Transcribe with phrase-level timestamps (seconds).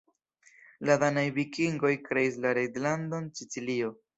[0.89, 3.97] La danaj vikingoj kreis la Reĝlandon Sicilio.